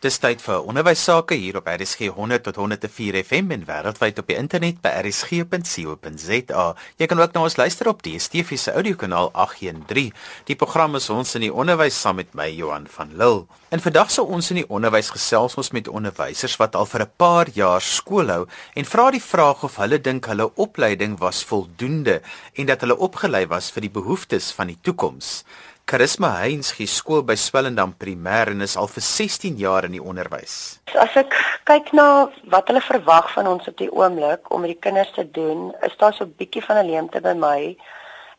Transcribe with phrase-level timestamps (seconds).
[0.00, 4.30] Dis tyd vir onderwys sake hier op RSG 100 tot 104 FM en wêreldwyd op
[4.30, 6.64] die internet by rsg.co.za.
[6.96, 10.08] Jy kan ook na ons luister op die DSTV se audiokanaal 813.
[10.48, 13.44] Die program is ons in die onderwys saam met my Johan van Lille.
[13.68, 17.12] En vandag sal ons in die onderwys gesels ons met onderwysers wat al vir 'n
[17.20, 22.22] paar jaar skool hou en vra die vraag of hulle dink hulle opleiding was voldoende
[22.56, 25.44] en dat hulle opgelei was vir die behoeftes van die toekoms.
[25.90, 30.02] Charisma Heinz gee skool by Swellendam Primêr en is al vir 16 jaar in die
[30.10, 30.52] onderwys.
[30.94, 31.32] As ek
[31.66, 32.04] kyk na
[32.52, 35.96] wat hulle verwag van ons op die oomblik om met die kinders te doen, is
[35.98, 37.76] daar so 'n bietjie van 'n leemte by my.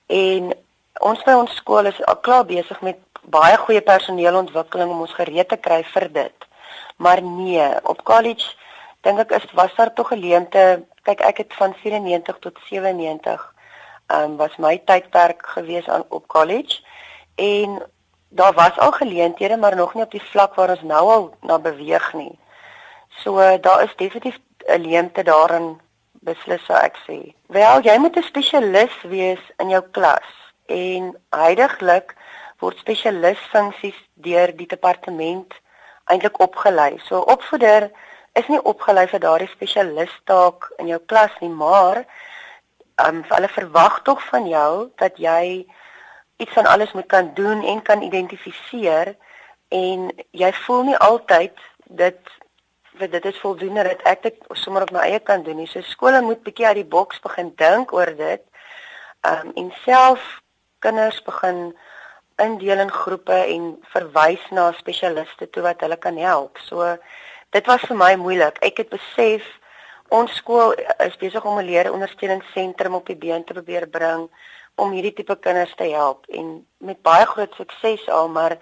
[0.07, 0.53] En
[1.09, 5.49] ons by ons skool is al klaar besig met baie goeie personeelontwikkeling om ons gereed
[5.49, 6.37] te kry vir dit.
[7.03, 8.55] Maar nee, op college
[9.01, 10.85] dink ek is was daar tog 'n leemte.
[11.03, 13.53] Kyk, ek het van 94 tot 97
[14.07, 16.79] ehm um, was my tydperk gewees aan op college
[17.41, 17.81] en
[18.29, 21.59] daar was al geleenthede maar nog nie op die vlak waar ons nou al na
[21.59, 22.39] beweeg nie.
[23.23, 27.33] So daar is definitief 'n leemte daarin beslis sou ek sê.
[27.48, 30.29] Wel, jy moet 'n spesialis wees in jou klas
[30.65, 32.15] en heidaglik
[32.59, 35.53] word spesialisfunksies deur die departement
[36.05, 36.99] eintlik opgelei.
[37.07, 37.91] So opvoeder
[38.33, 42.05] is nie opgelei vir daardie spesialistaak in jou klas nie, maar
[43.07, 45.65] um, hulle verwag tog van jou dat jy
[46.41, 49.15] iets van alles moet kan doen en kan identifiseer
[49.70, 51.59] en jy voel nie altyd
[52.01, 52.31] dit
[52.99, 55.70] vir dit is voldoende dat ek dit sommer op my eie kan doen nie.
[55.70, 58.43] So skole moet bietjie uit die boks begin dink oor dit.
[59.27, 60.41] Um en self
[60.83, 61.71] kinders begin
[62.41, 66.59] indeel in groepe en verwys na spesialiste toe wat hulle kan help.
[66.67, 66.95] So
[67.55, 68.57] dit was vir my moeilik.
[68.66, 69.45] Ek het besef
[70.11, 70.73] ons skool
[71.05, 74.28] is besig om 'n leer ondersteuningsentrum op die been te probeer bring
[74.81, 76.53] om hierdie tipe kinders te help en
[76.90, 78.57] met baie groot sukses al maar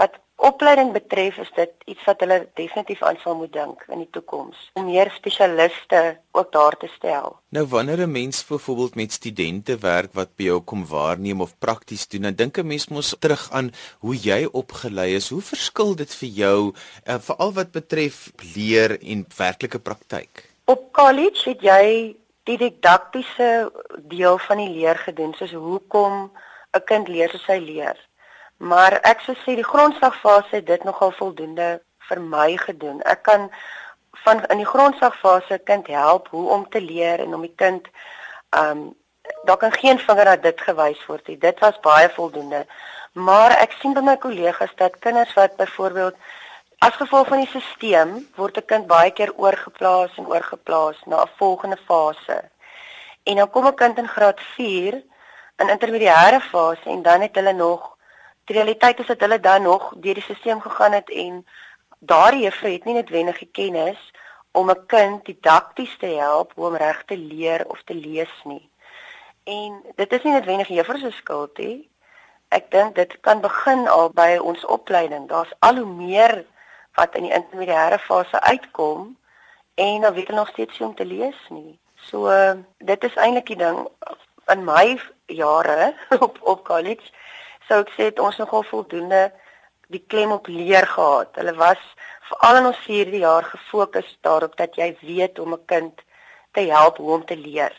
[0.00, 4.10] wat opleiding betref is dit iets wat hulle definitief aan sal moet dink in die
[4.12, 6.00] toekoms om meer spesialiste
[6.36, 7.38] ook daar te stel.
[7.56, 12.08] Nou wanneer 'n mens byvoorbeeld met studente werk wat by jou kom waarneem of prakties
[12.08, 15.28] doen, dan dink 'n mens mos terug aan hoe jy opgelei is.
[15.28, 16.72] Hoe verskil dit vir jou
[17.06, 20.50] uh, veral wat betref leer en werklike praktyk?
[20.64, 23.70] Op college het jy die didaktiese
[24.10, 26.30] deel van die leer gedoen soos hoekom
[26.76, 27.96] 'n kind leer soos hy leer.
[28.56, 33.02] Maar ek sou sê die grondslagfase het dit nogal voldoende vir my gedoen.
[33.02, 33.50] Ek kan
[34.24, 37.88] van in die grondslagfase kind help hoe om te leer en om die kind
[38.50, 38.94] um
[39.44, 41.38] daar kan geen vinger na dit gewys word nie.
[41.38, 42.66] Dit was baie voldoende.
[43.12, 46.14] Maar ek sien by my kollegas dat kinders wat byvoorbeeld
[46.78, 51.36] As gevolg van die stelsel word 'n kind baie keer oorgeplaas en oorgeplaas na 'n
[51.36, 52.50] volgende fase.
[53.22, 54.94] En dan kom 'n kind in graad 4
[55.56, 57.96] in intermediêre fase en dan het hulle nog
[58.44, 61.46] die realiteit is dat hulle dan nog deur die stelsel gegaan het en
[61.98, 64.12] daardie juffrou het nie noodwendig kennis
[64.52, 68.70] om 'n kind didakties te help hoe om reg te leer of te lees nie.
[69.44, 71.90] En dit is nie noodwendig juffrou se skuld nie.
[72.48, 75.28] Ek dink dit kan begin al by ons opleiding.
[75.28, 76.46] Daar's al hoe meer
[76.96, 79.16] wat in die intermediêre fase uitkom
[79.74, 81.78] en dan weet hulle nog steeds hoe om te lees nie.
[82.08, 82.32] So
[82.78, 83.84] dit is eintlik die ding
[84.52, 85.94] in my jare
[86.26, 87.12] op op college
[87.68, 89.26] sou ek sê het ons nogal voldoende
[89.94, 91.34] die klem op leer gehad.
[91.38, 91.82] Hulle was
[92.28, 96.02] veral in ons 4de jaar gefokus daarop dat jy weet hoe om 'n kind
[96.52, 97.74] te help hoe om te leer.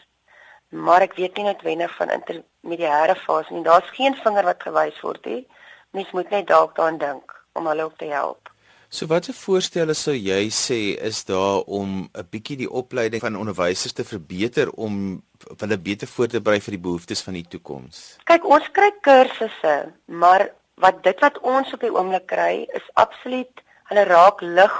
[0.69, 3.63] Maar ek weet nie noodwendig van intermediêre fase nie.
[3.63, 5.47] Daar's geen vinger wat gewys word nie.
[5.91, 8.46] Mens moet net dalk daaraan dink om hulle ook te help.
[8.89, 13.93] So watse voorstelle sou jy sê is daar om 'n bietjie die opleiding van onderwysers
[13.93, 15.21] te verbeter om
[15.59, 18.17] hulle beter voor te berei vir die behoeftes van die toekoms?
[18.23, 23.61] Kyk, ons kry kursusse, maar wat dit wat ons op die oomblik kry is absoluut
[23.89, 24.77] hulle raak lig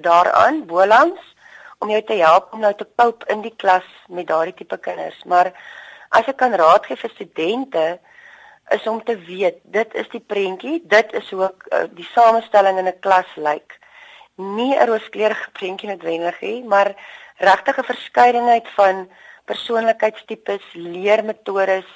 [0.00, 1.20] daaraan bolangs
[1.78, 5.24] om jou te help om nou te cope in die klas met daardie tipe kinders.
[5.24, 5.52] Maar
[6.08, 7.98] as ek kan raad gee vir studente,
[8.72, 12.88] is om te weet dit is die prentjie, dit is hoe uh, die samestelling in
[12.90, 13.78] 'n klas lyk.
[14.36, 16.94] Nie 'n rooskleurige prentjie noodwendig nie, maar
[17.36, 19.08] regtig 'n verskeidenheid van
[19.44, 21.88] persoonlikheidstipes, leermetodes.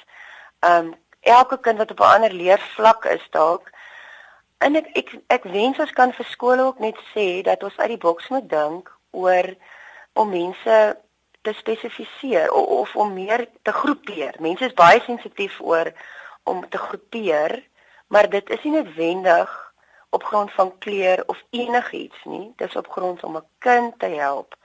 [0.59, 3.71] Um elke kind wat op 'n ander leervlak is dalk
[4.57, 7.93] en ek ek ek wens ons kan vir skole ook net sê dat ons uit
[7.93, 9.55] die boks moet dink oor
[10.13, 10.77] om mense
[11.41, 14.35] te spesifiseer of, of om meer te groepeer.
[14.39, 15.91] Mense is baie sensitief oor
[16.47, 17.59] om te groepeer,
[18.07, 19.55] maar dit is nie noodwendig
[20.15, 22.53] op grond van kleur of enigiets nie.
[22.55, 24.55] Dit is op grond om 'n kind te help.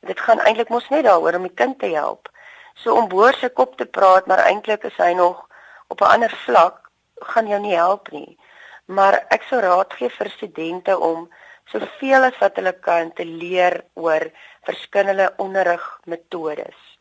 [0.00, 2.28] Dit gaan eintlik mos net daaroor om die kind te help.
[2.74, 5.46] So om boor se kop te praat, maar eintlik is hy nog
[5.88, 8.38] op 'n ander vlak, gaan jou nie help nie.
[8.84, 11.28] Maar ek sou raad gee vir studente om
[11.64, 14.30] soveel as wat hulle kan te leer oor
[14.62, 16.98] verskillende onderrigmetodes.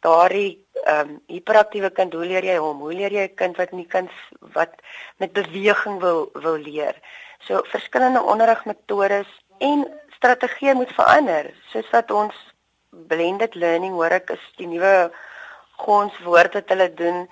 [0.00, 2.80] Daardie ehm um, hiperaktiewe kind, hoe leer jy hom?
[2.80, 4.08] Hoe leer jy 'n kind wat nie kan
[4.54, 4.74] wat
[5.16, 6.94] met beweging wil wil leer?
[7.46, 9.28] So verskillende onderrigmetodes
[9.58, 9.86] en
[10.16, 12.34] strategieë moet verander, soos wat ons
[12.90, 15.10] blended learning hoor ek is die nuwe
[15.84, 17.28] gonswoord wat hulle doen.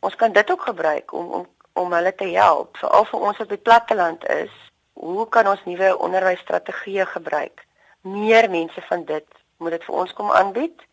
[0.00, 1.46] Ons kan dit ook gebruik om om
[1.78, 4.54] om hulle te help, veral vir ons wat op die platteland is.
[4.92, 7.62] Hoe kan ons nuwe onderwysstrategieë gebruik?
[8.02, 9.26] Meer mense van dit
[9.58, 10.87] moet dit vir ons kom aanbied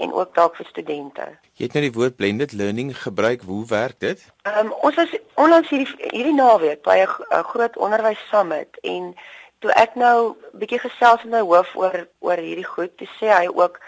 [0.00, 1.26] en ook dalk vir studente.
[1.58, 3.42] Jy het nou die woord blended learning gebruik.
[3.46, 4.24] Hoe werk dit?
[4.42, 9.14] Ehm um, ons was onlangs hierdie hierdie naweek by 'n groot onderwys summit en
[9.60, 13.48] toe ek nou bietjie gesels met my hoof oor oor hierdie goed, toe sê hy
[13.48, 13.80] ook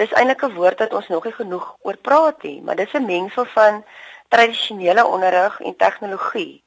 [0.00, 3.06] dis eintlik 'n woord wat ons nog nie genoeg oor praat nie, maar dis 'n
[3.06, 3.84] mengsel van
[4.28, 6.62] tradisionele onderrig en tegnologie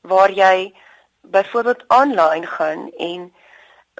[0.00, 0.74] waar jy
[1.20, 3.32] byvoorbeeld aanlyn gaan en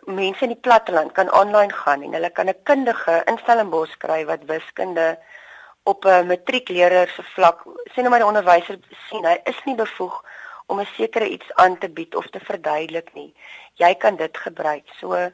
[0.07, 4.45] mense in die platteland kan aanlyn gaan en hulle kan 'n kundige instellingbos kry wat
[4.45, 5.19] wiskunde
[5.83, 7.63] op 'n matriekleerder se vlak
[7.95, 8.79] sien nou maar die onderwyser
[9.09, 10.23] sien hy is nie bevoeg
[10.67, 13.35] om 'n sekere iets aan te bied of te verduidelik nie.
[13.75, 14.89] Jy kan dit gebruik.
[15.01, 15.31] So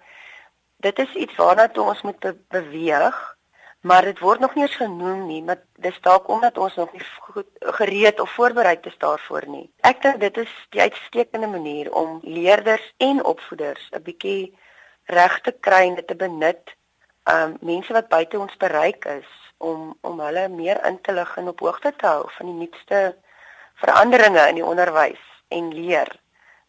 [0.76, 3.36] dit is iets waarna toe ons moet be beweeg
[3.80, 7.02] maar dit word nog nie eens genoem nie, maar dis dalk omdat ons nog nie
[7.18, 9.70] goed gereed of voorberei is daarvoor nie.
[9.80, 14.58] Ek dink dit is die uitstekende manier om leerders en opvoeders 'n bietjie
[15.04, 16.74] reg te kry en dit te benut.
[17.24, 21.48] Um mense wat buite ons bereik is om om hulle meer in te lig en
[21.48, 23.16] op hoogte te hou van die nuutste
[23.74, 26.20] veranderinge in die onderwys en leer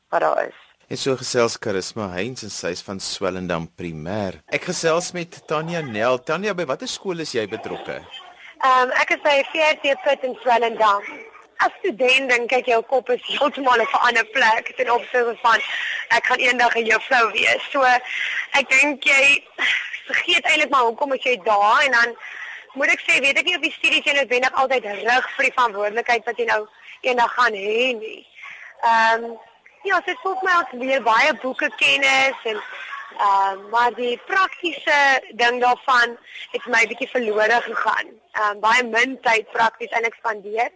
[0.09, 0.68] wat daar is.
[0.89, 4.39] En so gesels Karisma Heinz en sy's van Swellendam Primêr.
[4.49, 6.15] Ek gesels met Tanya Nel.
[6.25, 7.99] Tanya, by watter skool is jy betrokke?
[7.99, 11.03] Ehm um, ek is by VRT Put in Swellendam.
[11.61, 15.61] As student dink ek jou kop is heeltemal op 'n ander plek ten opsigte van
[16.17, 17.67] ek gaan eendag 'n juffrou wees.
[17.69, 17.85] So
[18.57, 19.45] ek dink jy
[20.09, 22.15] vergeet eintlik maar hoekom as jy daar en dan
[22.73, 25.53] moet ek sê weet ek nie of die studies jy noodwendig altyd rig vir die
[25.53, 26.65] verantwoordelikheid wat jy nou
[27.01, 28.25] eendag gaan hê nie.
[28.81, 29.37] Ehm um,
[29.89, 32.57] Ja, dit voel my ons leer baie boeke kennis en
[33.27, 34.97] uh, maar die praktiese
[35.39, 36.13] ding daarvan
[36.51, 38.11] het my bietjie verlore gegaan.
[38.41, 40.69] Um, baie min tyd prakties in ekspandeer.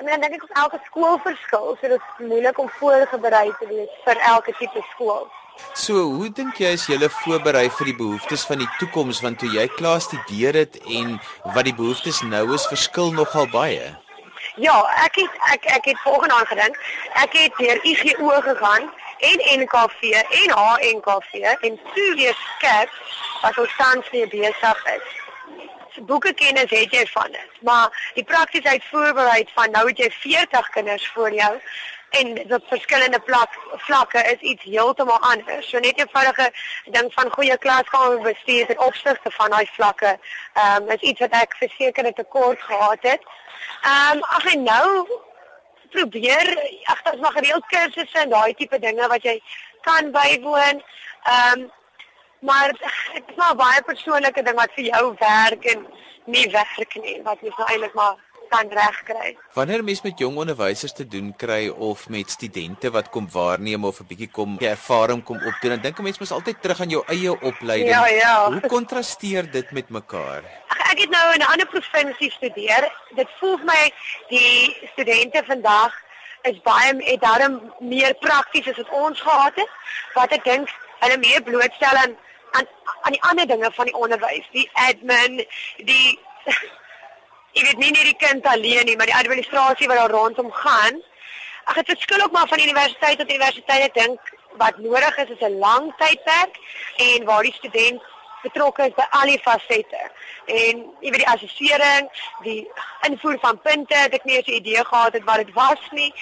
[0.00, 4.00] En dan dink ek elke skool verskil, so dit is moeilik om voorberei te wees
[4.08, 5.28] vir elke tipe skool.
[5.74, 9.52] So, hoe dink jy is jy voorberei vir die behoeftes van die toekoms want toe
[9.52, 11.18] jy klaar studeer het en
[11.52, 13.96] wat die behoeftes nou is, verskil nogal baie.
[14.58, 14.74] Ja,
[15.04, 16.78] ek het ek ek het volgende aan gedink.
[17.14, 20.00] Ek het deur IGO gegaan en NKV
[20.40, 22.90] en HNKV en toe weer skep
[23.42, 25.06] wat ons tans mee besig is.
[25.94, 30.10] So boeke kennis het jy van dit, maar die praktiese uitvoerberei van nou het jy
[30.10, 31.54] 40 kinders voor jou
[32.10, 35.68] en op verskillende plak, vlakke is iets heeltemal anders.
[35.68, 36.52] So net 'n eenvoudige
[36.84, 40.18] ding van goeie klaskamer bestuur en opsigte van daai vlakke,
[40.52, 43.22] ehm um, is iets wat ek verseker 'n tekort gehad het.
[43.82, 45.08] Ehm um, ag en nou
[45.90, 46.46] probeer
[46.84, 49.42] ag daar's nog gereeld kursusse en daai tipe dinge wat jy
[49.80, 50.82] kan bywoon.
[51.22, 51.72] Ehm um,
[52.40, 52.82] maar dit
[53.26, 55.86] is maar baie persoonlike ding wat vir jou werk en
[56.24, 58.16] nie werk nie wat jy nou eintlik maar
[58.48, 59.36] kan regkry.
[59.54, 64.00] Wanneer mens met jong onderwysers te doen kry of met studente wat kom waarneem of
[64.00, 67.02] 'n bietjie kom ervaring kom opdoen, dan dink 'n mens mos altyd terug aan jou
[67.06, 67.88] eie opleiding.
[67.88, 68.52] Ja, ja.
[68.52, 70.42] Hoe kontrasteer dit met mekaar?
[70.68, 72.92] Ag ek het nou in 'n ander provinsie studeer.
[73.14, 73.92] Dit voel vir my
[74.28, 75.92] die studente vandag
[76.42, 79.70] is baie het daarom meer prakties as wat ons gehad het.
[80.14, 82.16] Wat ek dink hulle meer blootstel aan
[82.50, 82.66] aan
[83.02, 86.18] aan die ander dinge van die onderwys, die admin, die
[87.58, 91.00] jy weet nie net die kind alleen nie, maar die administrasie wat daar rondom gaan.
[91.64, 93.88] Ag dit verskil ook maar van universiteit tot universiteit.
[93.88, 94.30] Ek dink
[94.62, 96.54] wat nodig is is 'n lang tydperk
[97.08, 98.02] en waar die student
[98.42, 100.02] betrokke is by al die fasette.
[100.46, 102.08] En jy weet die assessering,
[102.42, 102.70] die
[103.08, 106.14] invoer van punte, het ek nie eens 'n idee gehad het wat dit was nie.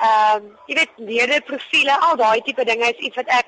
[0.00, 3.46] Ehm um, jy weet leerde profile, al daai tipe dinge is iets wat ek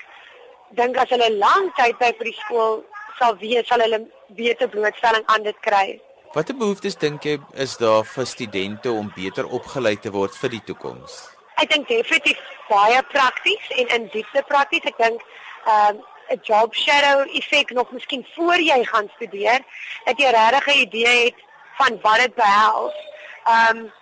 [0.70, 2.84] dink as hulle lang tyd by vir die skool
[3.18, 6.00] sal weet, sal hulle beter blootstelling aan dit kry.
[6.32, 10.60] Watter behoeftes dink jy is daar vir studente om beter opgelei te word vir die
[10.70, 11.16] toekoms?
[11.60, 14.86] Ek dink definitief baie prakties en in diepte prakties.
[14.88, 16.00] Ek dink ehm,
[16.32, 19.60] 'n um, job shadow effek nog miskien voor jy gaan studeer,
[20.06, 21.44] dat jy regtig 'n idee het
[21.76, 22.96] van wat dit behels.
[23.44, 23.92] Ehm um,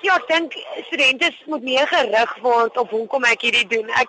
[0.00, 0.56] ja, ek dink
[0.88, 3.88] studente moet meer gerig word op hoekom ek hierdie doen.
[4.00, 4.08] Ek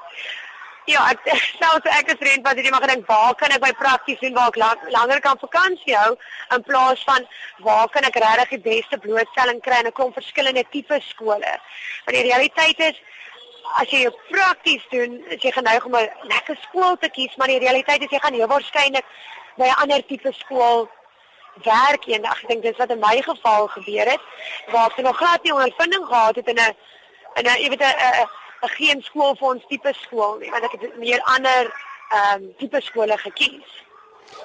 [0.85, 1.23] Ja, ek
[1.59, 4.51] selfs ek is rent wat jy maar gedink waar kan ek by prakties doen waar
[4.51, 6.11] ek lang, langer kan vakansie hou
[6.53, 7.25] in plaas van
[7.65, 11.53] waar kan ek regtig die beste blootstelling kry in 'n klomp verskillende tipe skole.
[12.05, 13.01] Want die realiteit is
[13.81, 17.63] as jy prakties doen, is jy geneig om 'n lekker skool te kies, maar die
[17.65, 19.05] realiteit is jy gaan heel waarskynlik
[19.57, 20.89] by 'n ander tipe skool
[21.63, 22.43] werk eendag.
[22.43, 24.21] Ek dink dis wat in my geval gebeur het,
[24.69, 26.75] waar ek nog glad nie ondervinding gehad het in 'n
[27.41, 28.29] in 'n jy weet 'n
[28.67, 31.71] geen skool vir ons tipe skool nie, want ek het meer ander
[32.13, 33.81] ehm um, tipe skole gekies.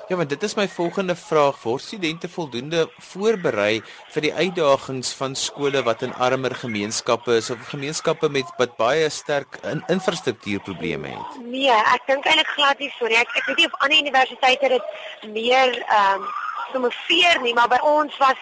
[0.08, 1.62] Ja, want dit is my volgende vraag.
[1.62, 3.80] Word studente voldoende voorberei
[4.14, 9.08] vir die uitdagings van skole wat in armer gemeenskappe is of gemeenskappe met wat baie
[9.10, 11.40] sterk in infrastruktuurprobleme het?
[11.46, 13.20] Nee, ek dink eintlik glad nie so nie.
[13.22, 14.94] Ek ek weet nie of ander universiteite dit
[15.38, 16.30] meer ehm um,
[16.70, 18.38] promoveer nie, maar by ons was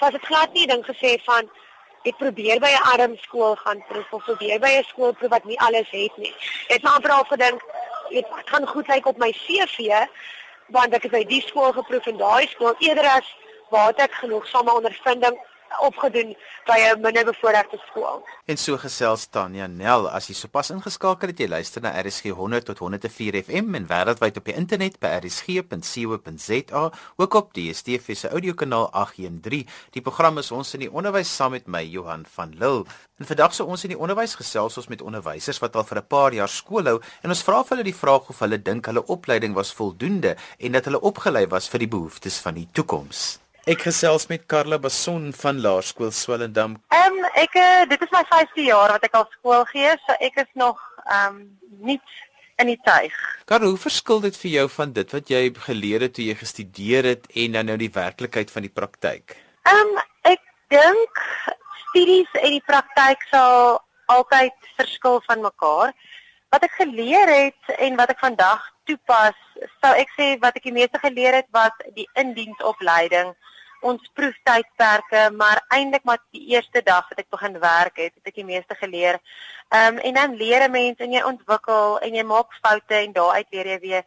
[0.00, 1.48] was dit glad nie ding gesê van
[2.06, 5.44] ek probeer by 'n arm skool gaan proef of probeer by 'n skool proef wat
[5.44, 6.34] nie alles het nie.
[6.68, 7.60] Het maar amper al gedink,
[8.10, 10.06] dit gaan goed lyk op my CV,
[10.66, 13.36] want ek het by die skool geproef en daai skool eerder as
[13.70, 15.38] waar ek genoegsame ondervinding
[15.80, 18.24] opgedoen by 'n minderbevoorregte skool.
[18.44, 22.64] En so gesels Tanya Nel, as jy sopas ingeskakel het, jy luister na RSG 100
[22.64, 28.28] tot 104 FM en wêreldwyd op die internet by rsg.co.za, ook op die DSTV se
[28.28, 29.66] audiokanaal 813.
[29.90, 32.84] Die program is ons in die onderwys saam met my Johan van Lille.
[33.18, 36.06] En vandag sou ons in die onderwys gesels ons met onderwysers wat al vir 'n
[36.06, 39.06] paar jaar skool hou en ons vra vir hulle die vraag of hulle dink hulle
[39.06, 43.45] opleiding was voldoende en dat hulle opgelei was vir die behoeftes van die toekoms.
[43.66, 46.76] Ek gesels met Karla Bason van Laerskool Swellendam.
[46.94, 50.14] Ehm um, ek uh, dit is my 5de jaar wat ek al skool gee, so
[50.22, 51.40] ek is nog ehm um,
[51.88, 51.96] nie
[52.62, 53.16] in die tuig.
[53.50, 57.08] Karla, hoe verskil dit vir jou van dit wat jy geleer het toe jy gestudeer
[57.10, 59.34] het en dan nou die werklikheid van die praktyk?
[59.66, 59.98] Ehm um,
[60.30, 61.22] ek dink
[61.88, 63.80] studies en die praktyk sal
[64.14, 65.90] altyd verskil van mekaar.
[66.54, 69.34] Wat ek geleer het en wat ek vandag toepas,
[69.82, 73.34] sou ek sê wat ek die meeste geleer het was die indiensopleiding
[73.90, 78.40] ons proeftydperke, maar eintlik maar die eerste dag wat ek begin werk het, het ek
[78.40, 79.20] die meeste geleer.
[79.74, 83.12] Ehm um, en dan leer 'n mens en jy ontwikkel en jy maak foute en
[83.12, 84.04] daaruit leer jy weer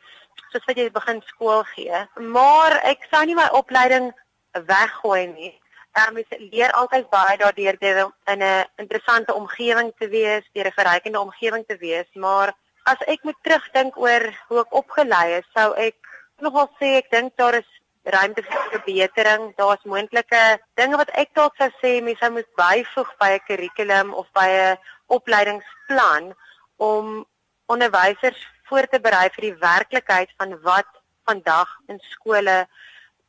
[0.51, 2.05] soos wat jy begin skool gee.
[2.15, 4.13] Maar ek sou nie my opleiding
[4.51, 5.53] weggooi nie.
[5.97, 10.67] Ehm um, ek leer altyd baie daardeur deur in 'n interessante omgewing te wees, deur
[10.67, 15.47] 'n verrykende omgewing te wees, maar as ek moet terugdink oor hoe ek opgelei is,
[15.53, 15.95] sou ek
[16.41, 17.69] nogal sê ek dink daar is
[18.03, 19.53] ruimte vir verbetering.
[19.57, 20.43] Daar's moontlike
[20.79, 24.77] dinge wat ek dalk sou sê mense moet byvoeg by 'n kurrikulum of by 'n
[25.07, 26.33] opleidingsplan
[26.77, 27.25] om
[27.67, 30.89] onderwysers voor te berei vir die werklikheid van wat
[31.25, 32.67] vandag in skole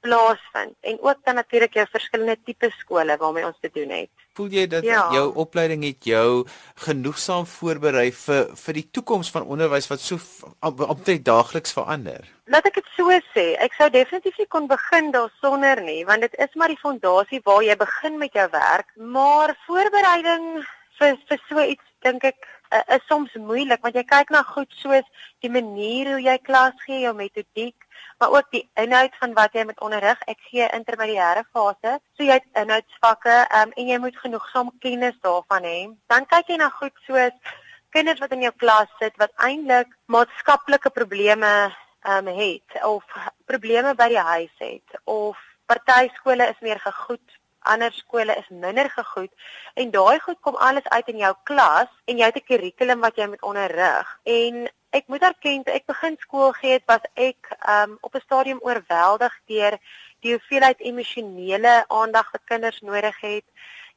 [0.00, 4.10] plaasvind en ook dan natuurlik jou verskillende tipe skole waarmee ons te doen het.
[4.40, 5.02] Voel jy dat ja.
[5.12, 6.46] jou opleiding het jou
[6.80, 10.16] genoegsaam voorberei vir vir die toekoms van onderwys wat so
[10.64, 12.24] omtrent daagliks verander?
[12.48, 16.38] Laat ek dit so sê, ek sou definitief nie kon begin daarsonder nie, want dit
[16.40, 20.48] is maar die fondasie waar jy begin met jou werk, maar voorbereiding
[20.96, 24.72] vir vir so iets dink ek uh, is soms moeilik want jy kyk na goed
[24.82, 25.06] soos
[25.44, 27.76] die manier hoe jy klas gee, jou metodiek,
[28.20, 30.20] maar ook die inhoud van wat jy met onderrig.
[30.28, 35.66] Ek gee intermediêre fase, so jy het inhoudsvakke um, en jy moet genoegsaam kennis daarvan
[35.66, 35.78] hê.
[36.12, 37.56] Dan kyk jy na goed soos
[37.90, 41.52] kinders wat in jou klas sit wat eintlik maatskaplike probleme
[42.06, 43.04] um, het of
[43.50, 48.90] probleme by die huis het of party skole is meer gegoed ander skole is minder
[48.90, 49.32] gegoed
[49.74, 53.16] en daai goed kom alles uit in jou klas en jy het 'n kurrikulum wat
[53.16, 54.18] jy moet onderrig.
[54.24, 58.58] En ek moet erken ek begin skool gee het was ek um, op 'n stadium
[58.62, 59.78] oorweldig deur
[60.20, 63.44] die hoeveelheid emosionele aandag wat kinders nodig het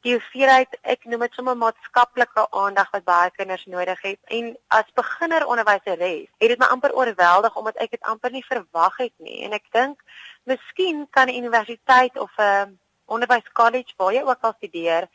[0.03, 4.19] die hoeveelheid ek noem dit sommer maatskaplike aandag wat baie kinders nodig het.
[4.35, 8.97] En as beginner onderwyseres het dit my amper oorweldig omdat ek dit amper nie verwag
[8.99, 9.43] het nie.
[9.47, 10.03] En ek dink
[10.49, 15.09] miskien kan 'n universiteit of 'n onderwyskollege waar jy ook al studeer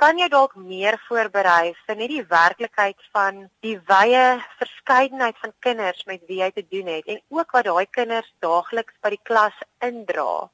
[0.00, 4.24] kan jy dalk meer voorberei vir net die werklikheid van die wye
[4.58, 8.96] verskeidenheid van kinders met wie jy te doen het en ook wat daai kinders daagliks
[9.04, 10.48] by die klas indra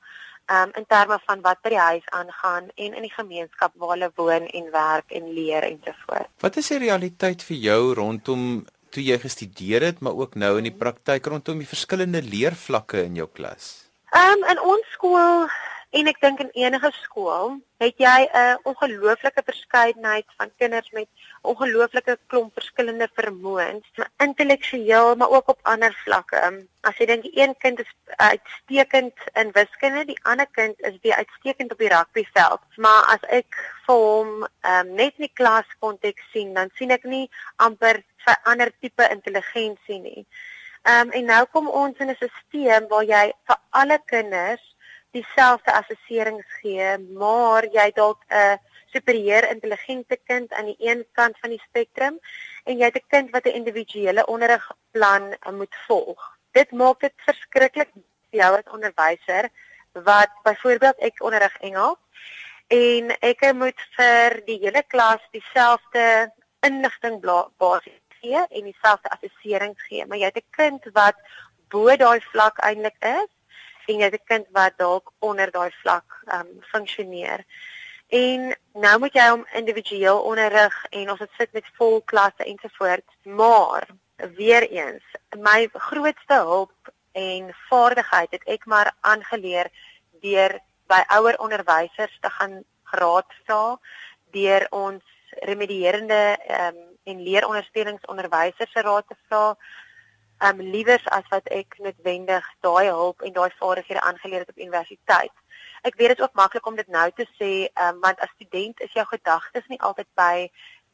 [0.52, 4.11] um, in terme van wat by die huis aangaan en in die gemeenskap waar hulle
[4.20, 6.30] woon en werk en leer en so voort.
[6.44, 8.44] Wat is die realiteit vir jou rondom
[8.92, 13.20] toe jy gestudeer het, maar ook nou in die praktyk rondom die verskillende leervlakke in
[13.20, 13.88] jou klas?
[14.16, 15.49] Um in ons skool
[15.97, 21.09] En ek dink in enige skool het jy 'n ongelooflike verskeidenheid van kinders met
[21.42, 26.42] ongelooflike klomp verskillende vermoëns, intellektueel maar ook op ander vlakke.
[26.80, 31.16] As jy dink die een kind is uitstekend in wiskunde, die ander kind is baie
[31.16, 36.52] uitstekend op die rugbyveld, maar as ek vir hom um, net in die klaskonteks sien,
[36.54, 40.26] dan sien ek nie amper 'n ander tipe intelligensie nie.
[40.83, 44.75] Ehm um, en nou kom ons in 'n stelsel waar jy vir alle kinders
[45.17, 48.59] dieselfde assesserings gee, maar jy dalk 'n
[48.93, 52.19] superieur intelligente kind aan die een kant van die spektrum
[52.65, 56.21] en jy het 'n kind wat 'n individuele onderrigplan uh, moet volg.
[56.53, 57.91] Dit maak dit verskriklik
[58.31, 59.49] vir jou as onderwyser
[59.93, 61.99] wat byvoorbeeld ek onderrig Engels
[62.67, 67.21] en ek moet vir die hele klas dieselfde inligting
[67.57, 71.17] basies gee en dieselfde assessering gee, maar jy het 'n kind wat
[71.69, 73.29] bo daai vlak eintlik is
[73.88, 77.45] en jy 'n kind wat dalk onder daai vlak ehm um, funksioneer.
[78.09, 83.12] En nou moet jy hom individueel onderrig en ons het sit met vol klasse ensovoorts,
[83.23, 85.04] maar weer eens,
[85.37, 89.68] my grootste hulp en vaardigheid het ek maar aangeleer
[90.21, 93.78] deur by ouer onderwysers te gaan raad vra,
[94.33, 95.04] deur ons
[95.40, 99.57] remedierende ehm um, en leerondersteuningsonderwysers se raad te vra
[100.38, 105.33] um liewers as wat ek noodwendig daai hulp en daai vaardighede aangeleer het op universiteit.
[105.83, 107.50] Ek weet dit is ook maklik om dit nou te sê,
[107.87, 110.49] um want as student is jou gedagtes nie altyd by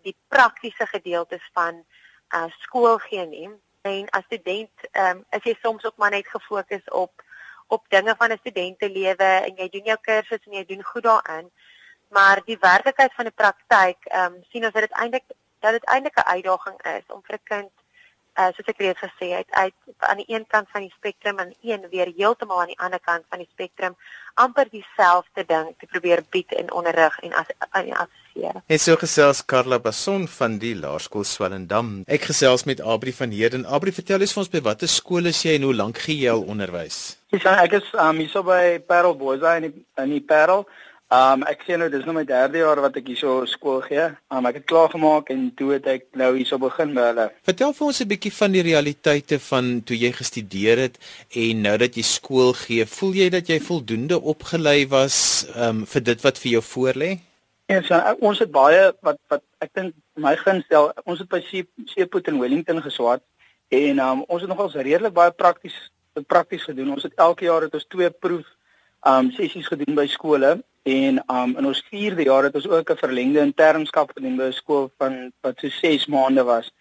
[0.04, 1.84] die praktiese gedeeltes van
[2.34, 3.50] uh skool gee nie.
[3.84, 7.22] En as student um is jy soms ook maar net gefokus op
[7.68, 11.50] op dinge van 'n studentelewe en jy doen jou kursus en jy doen goed daarin.
[12.08, 15.24] Maar die werklikheid van die praktyk um sien ons dat dit eintlik
[15.60, 17.72] dat dit eintlik 'n uitdaging is om vir 'n kind
[18.38, 19.74] uh, soos ek reeds gesê het uit
[20.08, 23.24] aan die een kant van die spektrum en een weer heeltemal aan die ander kant
[23.30, 23.96] van die spektrum
[24.40, 28.62] amper dieselfde ding te probeer bied in onderrig en as aan die assesseer.
[28.66, 31.92] En so gesels Karla Bason van die Laerskool Swellendam.
[32.10, 33.66] Ek gesels met Abri van Heerden.
[33.66, 36.32] Abri, vertel eens vir ons by watter skool is jy en hoe lank gee jy
[36.34, 37.20] al onderwys?
[37.34, 40.66] Ja, ek is um, hier so by Parel Boys in die, in die Parel.
[41.12, 44.06] Um ek sien nou dis nou my derde jaar wat ek hierso skool gee.
[44.32, 47.26] Um ek het klaar gemaak en toe het ek nou hierso begin by hulle.
[47.44, 50.96] Vertel vir ons 'n bietjie van die realiteite van toe jy gestudeer het
[51.36, 52.86] en nou dat jy skool gee.
[52.86, 57.20] Voel jy dat jy voldoende opgelei was um vir dit wat vir jou voorlê?
[57.68, 61.40] Ja, so, ons het baie wat wat ek dink my gunstel, ons het by
[61.86, 63.22] Seepoort in Wellington geswaat
[63.68, 65.92] en um ons het nogals redelik baie prakties
[66.26, 66.92] prakties gedoen.
[66.92, 68.46] Ons het elke jaar het ons twee proef
[69.04, 72.96] um sessies gedoen by skole En um in ons 4de jaar het ons ook 'n
[72.96, 76.72] verlengde internskap gedoen by 'n skool van wat so 6 maande was.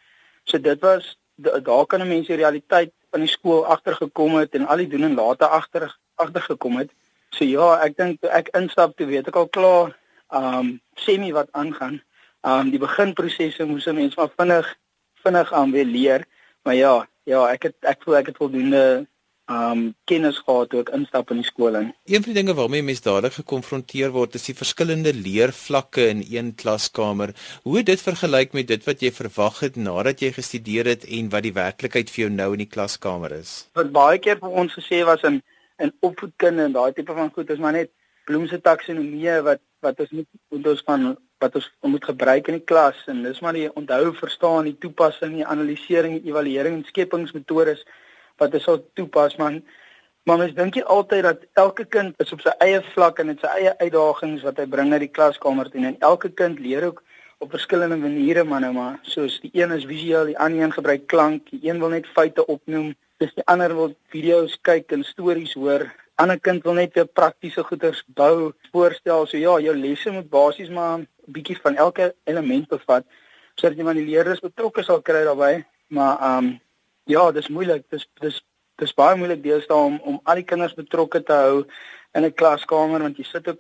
[0.44, 4.68] So dit was daar kan 'n mens die realiteit van die skool agtergekom het en
[4.68, 6.92] al die doen en late agter agtergekom het.
[7.30, 9.98] So ja, ek dink toe ek instap toe weet ek al klaar
[10.30, 12.02] um semi wat aangaan.
[12.42, 14.76] Um die beginprosesse moes 'n mens maar vinnig
[15.24, 16.26] vinnig aan weer leer.
[16.64, 19.08] Maar ja, ja, ek het ek voel ek het voldoende
[19.52, 21.90] um kennis gehad toe ek instap in die skool in.
[22.08, 26.54] Een van die dinge waarmee mense dadelik gekonfronteer word is die verskillende leervlakke in een
[26.56, 27.34] klaskamer.
[27.64, 31.32] Hoe het dit vergelyk met dit wat jy verwag het nadat jy gestudeer het en
[31.34, 33.68] wat die werklikheid vir jou nou in die klaskamer is?
[33.76, 35.42] Wat baie keer vir ons gesê was in
[35.82, 37.90] in opvoedkunde en daai tipe van goed is maar net
[38.30, 41.08] bloemse taksonomie wat wat ons moet moet ons van
[41.44, 45.34] wat ons moet gebruik in die klas en dis maar die onthou, verstaan, die toepassing,
[45.40, 47.84] die analisering, die evaluering en skepingsmetodes
[48.38, 49.64] wat is sal toepas man.
[50.24, 53.42] Maar mens dink jy altyd dat elke kind is op sy eie vlak en het
[53.44, 57.04] sy eie uitdagings wat hy bring na die klaskamer toe en elke kind leer ook
[57.44, 61.08] op verskillende maniere man nou maar soos die een is visueel, die ander een gebruik
[61.12, 65.58] klank, die een wil net feite opnoem, dis die ander wil video's kyk en stories
[65.60, 65.90] hoor.
[66.22, 69.28] Ander kind wil net weer praktiese goeders bou, voorstel.
[69.28, 73.06] So ja, jou lesse moet basies maar 'n bietjie van elke element bevat
[73.56, 75.66] sodat jy van die leerders betrokke sal kry daarbey.
[75.88, 76.60] Maar ehm um,
[77.06, 77.84] Ja, dis moeilik.
[77.92, 78.38] Dis dis
[78.80, 81.66] dis baie moeilik deesdae om om al die kinders betrokke te hou
[82.16, 83.60] in 'n klaskamer want jy sit ook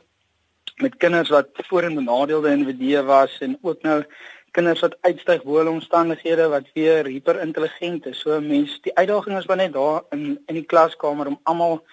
[0.84, 4.04] met kinders wat voorheen benadeelde individue was en ook nou
[4.52, 8.20] kinders wat uitstyg bo hulle omstandighede wat weer hiperintelligent is.
[8.20, 11.84] So mense, die uitdaging is maar net daar in in die klaskamer om almal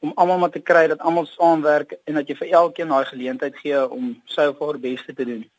[0.00, 3.56] om almal maar te kry dat almal saamwerk en dat jy vir elkeen daai geleentheid
[3.56, 5.50] gee om sy of haar beste te doen.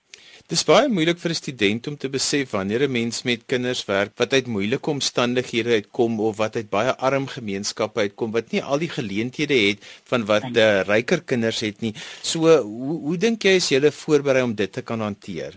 [0.49, 4.12] Dis baie moeilik vir 'n student om te besef wanneer 'n mens met kinders werk
[4.17, 8.80] wat uit moeilike omstandighede uitkom of wat uit baie arm gemeenskappe uitkom wat nie al
[8.80, 11.93] die geleenthede het van wat uh, ryker kinders het nie.
[12.21, 15.54] So hoe hoe dink jy is jy voorberei om dit te kan hanteer?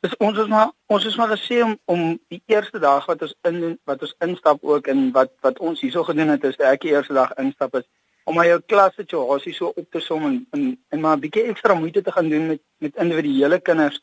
[0.00, 3.34] Dis ons is maar ons is maar gesê om om die eerste dag wat ons
[3.48, 6.94] in wat ons instap ook en wat wat ons hierso gedoen het is ek die
[6.96, 7.86] eerste dag instap is
[8.24, 11.74] om my klas situasie so op te som en en, en maar 'n bietjie ekstra
[11.74, 14.00] moeite te gaan doen met met individuele kinders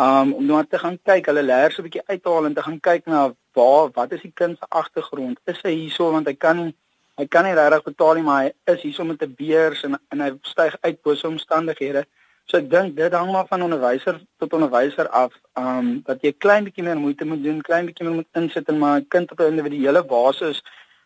[0.00, 2.80] um, om nou te gaan kyk, hulle leer so 'n bietjie uithaal en te gaan
[2.80, 5.38] kyk na waar wat is die kind se agtergrond?
[5.44, 6.72] Is hy hierso want hy kan
[7.16, 10.20] hy kan nie regtig betaal nie, maar hy is hierso met 'n beurs en en
[10.20, 12.04] hy styg uit bo so omstandighede.
[12.46, 15.32] So ek dink dit hang maar van onderwyser tot onderwyser af.
[15.56, 18.78] Um dat jy klein bietjie meer moeite moet doen, klein bietjie meer moet insit en
[18.78, 20.62] maar 'n kind op 'n individuele basis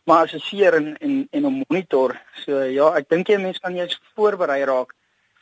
[0.06, 2.20] maar assesseer en en en 'n monitor.
[2.44, 4.94] So ja, ek dink jy mense kan jy's voorberei raak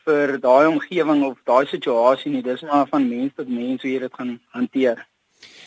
[0.05, 2.43] vir daai omgewing of daai situasie nie.
[2.43, 5.07] Dis maar van mens tot mens hoe jy dit gaan hanteer.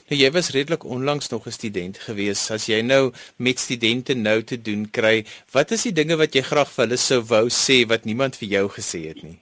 [0.10, 2.52] Nou jy was redelik onlangs nog 'n student gewees.
[2.52, 6.42] As jy nou met studente nou te doen kry, wat is die dinge wat jy
[6.42, 9.40] graag vir hulle sou wou sê wat niemand vir jou gesê het nie?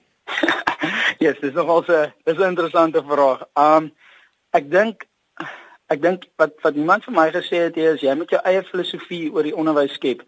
[1.18, 3.46] Ja, yes, dis nogal 'n dis 'n interessante vraag.
[3.54, 3.92] Um
[4.52, 5.06] ek dink
[5.92, 9.30] ek dink wat wat iemand vir my gesê het is jy moet jou eie filosofie
[9.30, 10.24] oor die onderwys skep.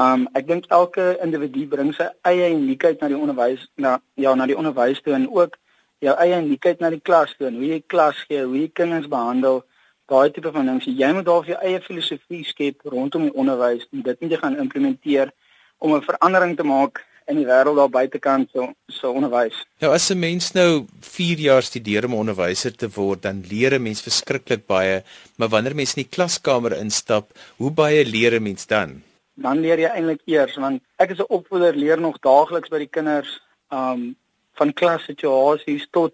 [0.00, 4.46] Um ek dink elke individu bring sy eie uniekheid na die onderwys na ja na
[4.46, 5.56] die onderwys toe en ook
[6.04, 9.08] jou eie uniekheid na die klas toe en hoe jy klas gee, hoe jy kinders
[9.08, 9.62] behandel,
[10.08, 10.94] daai tipe van dinge.
[11.02, 14.58] Jy moet daar jou eie filosofie skep rondom die onderwys en dit moet jy gaan
[14.64, 15.32] implementeer
[15.78, 19.56] om 'n verandering te maak in die wêreld daar buitekant so so onderwys.
[19.80, 23.74] Nou as 'n mens nou 4 jaar studeer om 'n onderwyser te word, dan leer
[23.74, 25.02] 'n mens verskriklik baie,
[25.36, 29.02] maar wanneer mens in die klaskamer instap, hoe baie leer 'n mens dan?
[29.34, 32.92] Dan leer jy eintlik eers want ek is 'n opvoeder, leer nog daagliks by die
[32.96, 33.40] kinders,
[33.70, 34.16] um
[34.58, 36.12] van klassituasies tot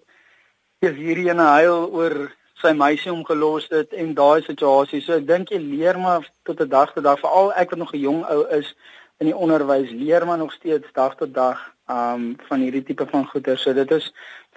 [0.81, 5.03] jy hierdie ene huil oor sy meisie omgelos het en daai situasie.
[5.05, 7.93] So ek dink jy leer maar tot 'n dag tot dag, veral ek wat nog
[7.95, 8.75] 'n jong ou is
[9.19, 13.27] in die onderwys, leer maar nog steeds dag tot dag um van hierdie tipe van
[13.27, 13.59] goeder.
[13.59, 14.11] So dit is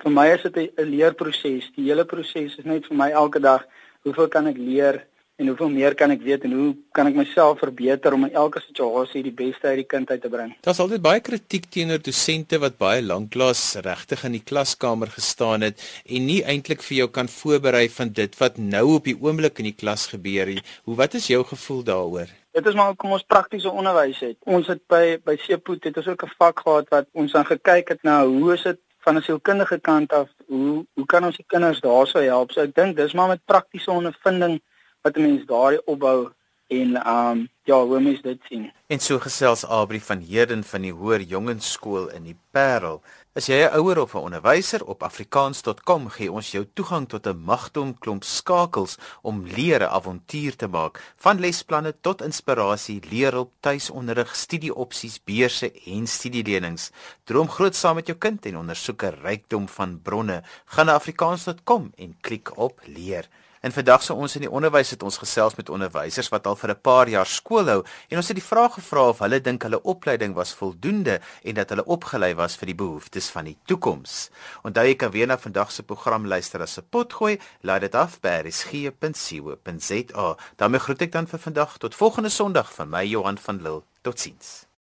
[0.03, 1.71] vir my is dit 'n leerproses.
[1.75, 3.65] Die hele proses is net vir my elke dag,
[4.03, 5.05] hoeveel kan ek leer?
[5.39, 8.59] en hoeveel meer kan ek weet en hoe kan ek myself verbeter om in elke
[8.65, 10.51] situasie die beste uit die kind uit te bring.
[10.65, 15.79] Daar's altyd baie kritiek teenoor dosente wat baie lanklaas regtig in die klaskamer gestaan het
[16.03, 19.71] en nie eintlik vir jou kan voorberei van dit wat nou op die oomblik in
[19.71, 20.63] die klas gebeur nie.
[20.83, 22.38] Hoe wat is jou gevoel daaroor?
[22.51, 24.37] Dit is maar kom ons praktiese onderwys het.
[24.49, 27.87] Ons het by by Seepoet het ons ook 'n vak gehad wat ons dan gekyk
[27.87, 31.45] het na hoe is dit van 'n sielkundige kant af, hoe hoe kan ons die
[31.47, 32.51] kinders daarso help?
[32.51, 34.61] So ek dink dis maar met praktiese ondervinding
[35.01, 36.31] wat 'n mens daardie opbou
[36.67, 38.71] en ehm um, ja, hoe mens dit sien.
[38.87, 43.01] En so gesels Abri van Heden van die Hoër Jongensskool in die Parel.
[43.37, 47.43] As jy 'n ouer of 'n onderwyser op afrikaans.com gee ons jou toegang tot 'n
[47.51, 54.35] magdom klomp skakels om leer 'n avontuur te maak, van lesplanne tot inspirasie, leerhulp, tuisonderrig,
[54.35, 56.89] studieopsies, beurse en studielenings.
[57.23, 60.43] Droom groot saam met jou kind en ondersoek 'n rykdom van bronne.
[60.65, 63.29] Gaan na afrikaans.com en klik op leer.
[63.59, 66.71] En vandag sou ons in die onderwys het ons gesels met onderwysers wat al vir
[66.71, 69.81] 'n paar jaar skool hou en ons het die vraag gevra of hulle dink hulle
[69.83, 74.29] opleiding was voldoende en dat hulle opgelei was vir die behoeftes van die toekoms.
[74.63, 78.19] Onthou jy kan weer na vandag se program luister as 'n potgooi, laai dit af
[78.21, 80.35] by resgep.co.za.
[80.55, 83.83] daarmee groet ek dan vir vandag tot volgende Sondag van my Johan van Lille.
[84.01, 84.68] Totsiens.